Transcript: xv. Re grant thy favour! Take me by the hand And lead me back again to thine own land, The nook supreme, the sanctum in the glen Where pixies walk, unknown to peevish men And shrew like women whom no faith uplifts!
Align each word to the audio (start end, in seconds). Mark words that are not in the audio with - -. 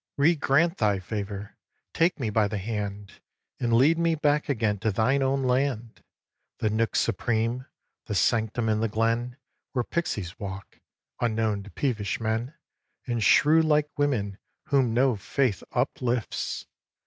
xv. 0.01 0.13
Re 0.17 0.35
grant 0.35 0.77
thy 0.79 0.97
favour! 0.97 1.55
Take 1.93 2.19
me 2.19 2.31
by 2.31 2.47
the 2.47 2.57
hand 2.57 3.21
And 3.59 3.71
lead 3.71 3.99
me 3.99 4.15
back 4.15 4.49
again 4.49 4.79
to 4.79 4.89
thine 4.91 5.21
own 5.21 5.43
land, 5.43 6.03
The 6.57 6.71
nook 6.71 6.95
supreme, 6.95 7.67
the 8.07 8.15
sanctum 8.15 8.67
in 8.67 8.79
the 8.79 8.87
glen 8.87 9.37
Where 9.73 9.83
pixies 9.83 10.39
walk, 10.39 10.79
unknown 11.19 11.61
to 11.61 11.69
peevish 11.69 12.19
men 12.19 12.55
And 13.05 13.23
shrew 13.23 13.61
like 13.61 13.91
women 13.95 14.39
whom 14.69 14.91
no 14.95 15.17
faith 15.17 15.61
uplifts! 15.71 16.65